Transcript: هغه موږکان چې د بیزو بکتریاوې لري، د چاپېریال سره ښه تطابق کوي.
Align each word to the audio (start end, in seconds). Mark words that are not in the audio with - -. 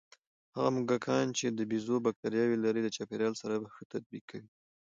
هغه 0.55 0.69
موږکان 0.75 1.25
چې 1.37 1.45
د 1.57 1.59
بیزو 1.69 1.95
بکتریاوې 2.05 2.57
لري، 2.65 2.81
د 2.83 2.89
چاپېریال 2.95 3.33
سره 3.41 3.53
ښه 3.75 3.83
تطابق 3.91 4.23
کوي. 4.29 4.47